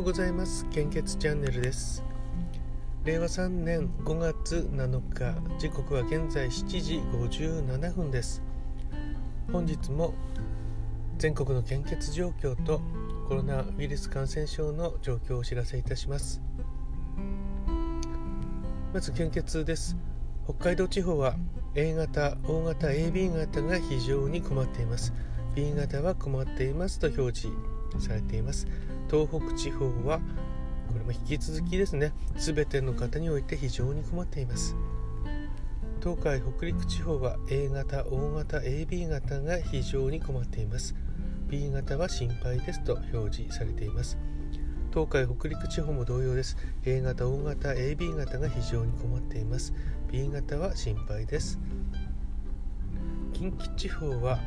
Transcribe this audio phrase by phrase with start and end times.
[0.00, 0.64] ようございます。
[0.70, 2.02] 献血チャンネルです。
[3.04, 8.42] 令和3年5月7日時刻は現在7時57分です。
[9.52, 10.14] 本日も
[11.18, 12.80] 全国の献血状況と
[13.28, 16.40] コロナウイルス感染症の状況をお知らせいたします。
[18.94, 19.98] まず献血です。
[20.44, 21.34] 北海道地方は
[21.74, 25.12] A 型、O 型、AB 型が非常に困っています。
[25.54, 27.54] B 型は困っていますと表示
[27.98, 28.66] されています。
[29.10, 30.20] 東北地方は
[30.88, 34.76] これも引き続きですね全ての方において非常に困っています。
[36.02, 40.94] 東海北陸地方は A 型 O 型 AB 型が非常に困っています。
[41.48, 44.16] B 型は心配ですと表示されています。
[44.92, 46.56] 東海北陸地方も同様です。
[46.86, 49.74] A 型 O 型 AB 型が非常に困っています。
[50.10, 51.58] B 型は心配です。
[53.34, 54.38] 近畿地方は、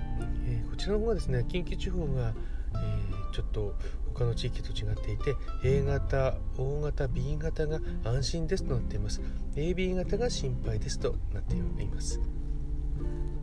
[0.48, 2.34] えー、こちらの方がですね近畿地方が、
[2.74, 3.76] えー、ちょっと
[4.14, 9.22] 他の地域と違っていて A 型 O 型 B 型が安心ですとなっています。
[9.56, 12.20] AB 型が心配ですとなっています。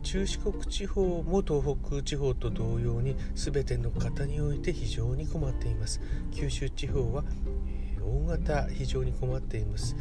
[0.03, 6.01] 中四国地方も東北地方と同様に全ての方において非常に困っています。
[6.31, 7.23] 九州地方は、
[7.67, 9.95] え、大型非常に困っています。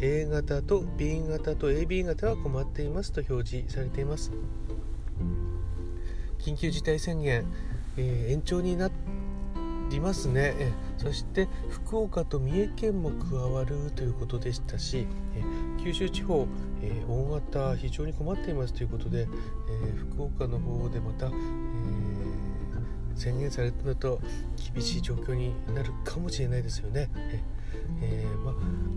[0.00, 4.32] A 型と B 型と AB 型は困っていますと表示されています。
[6.38, 7.46] 緊急事態宣言、
[7.96, 8.88] えー、延長にな
[9.94, 10.54] りますね、
[10.98, 16.46] そして福岡と三重県も加わるということでしたし、え九州地方、
[16.82, 21.32] えー、大型非常に困っていますということで、えー、福岡の方でまた、えー、
[23.14, 24.20] 宣言されると
[24.74, 27.08] 厳しい状況になるかもしれないですよね。
[28.02, 28.54] えー、ま、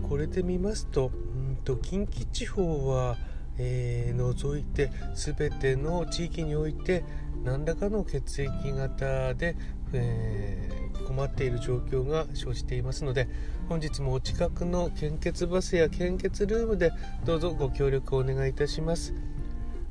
[0.08, 3.16] これで見ますとうんと近畿地方は、
[3.60, 7.02] え除いて全ての地域において
[7.44, 9.56] 何らかの血液型で、
[9.92, 10.77] え
[11.08, 13.28] 困っている状況が生じていますので
[13.70, 16.92] 本日もお近くの献血バスや献血ルームで
[17.24, 19.14] どうぞご協力をお願いいたします。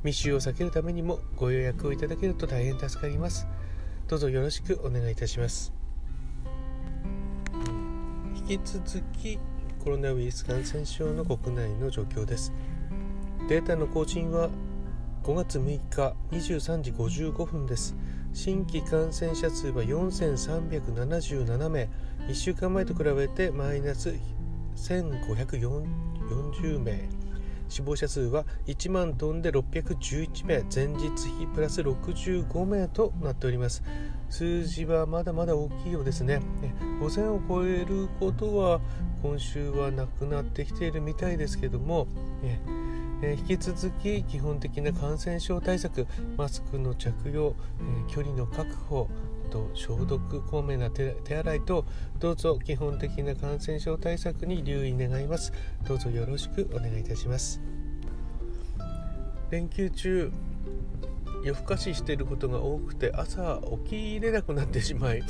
[0.04, 3.48] 密集を避けるためにもご予約をいただけると大変助かります。
[4.06, 5.72] どうぞよろしくお願いいたします。
[8.48, 9.38] 引き続き
[9.82, 12.52] コロナウイルス感染症の国内の状況です。
[13.48, 14.50] データの更新は
[15.28, 17.94] 5月6日23時55分です。
[18.32, 21.90] 新規感染者数は4377名。
[22.28, 24.14] 1週間前と比べてマイナス
[24.74, 27.10] 1540名。
[27.68, 30.64] 死亡者数は1万トンで611名。
[30.74, 33.82] 前日比プラス65名となっております。
[34.30, 36.40] 数字はまだまだ大きいようですね。
[37.02, 38.80] 5000を超えることは
[39.20, 42.06] 今週はなくなってきているみたいですけども、
[43.22, 46.06] えー、引き続き基本的な感染症対策
[46.36, 49.08] マスクの着用、えー、距離の確保
[49.50, 51.84] と消毒こまめな手洗いと
[52.18, 55.52] どうぞ基本的な感染症対策に留意願います。
[55.86, 57.60] どうぞよろしくお願いいたします。
[59.50, 60.30] 連休中
[61.42, 65.22] 夜更かししていることが多くて朝起きれなくなってしまい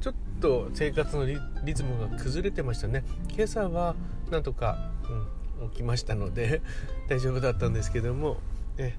[0.00, 3.04] ちょっと生活のリズムが崩れてましたね。
[3.34, 3.96] 今朝は
[4.30, 6.62] なんとか、うん起きましたので
[7.08, 8.38] 大丈夫だったんですけども、
[8.76, 8.98] ね、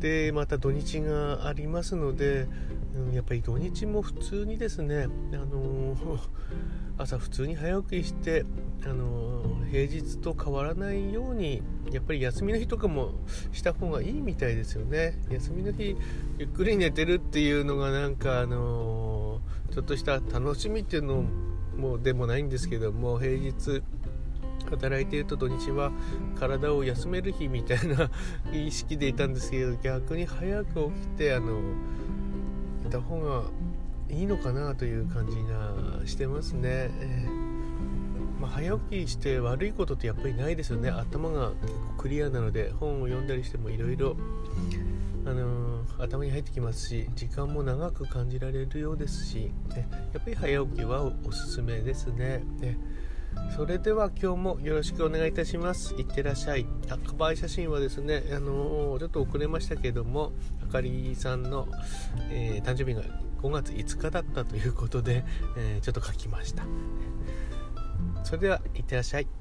[0.00, 2.46] でまた土日がありますので、
[2.94, 6.18] うん、やっぱり土日も普通にですね、あのー、
[6.98, 8.44] 朝普通に早起きして、
[8.84, 13.12] あのー、平日と変わらないようにやっぱり休みの日とかも
[13.52, 15.18] した方がいいみたいですよね。
[15.30, 15.96] 休みの日
[16.38, 21.24] ゆっくり寝てるっていうのがなんか、あのー、ちょっとした楽しみっていうの
[21.76, 23.82] もでもないんですけども平日
[24.68, 25.92] 働いていると土日は
[26.38, 28.10] 体を休める日みたいな
[28.52, 31.60] 意識でいたんですけど逆に早く起きてあの
[32.86, 33.44] いた方が
[34.08, 36.90] いいのかなという感じがしてますね。
[37.00, 37.40] えー
[38.40, 44.16] まあ、早起きして悪いことってやっぱりないですよね頭が結構クリアなので本を読んだりしてもいろいろ
[45.98, 52.42] 頭に入ってきますし時間も長く感じられるようですし、ね、やっぱり早起きはおすすめですね。
[52.60, 52.78] ね
[53.54, 55.94] それでは今日もよろしくお願いいたします。
[55.94, 56.66] いってらっしゃい。
[56.88, 60.32] あ、カバー写真はですね、あのー、ちょっと遅れましたけども、
[60.62, 61.68] あかりさんの、
[62.30, 63.02] えー、誕生日が
[63.42, 65.24] 5月5日だったということで、
[65.58, 66.64] えー、ちょっと書きました。
[68.24, 69.39] それでは、いってらっしゃい。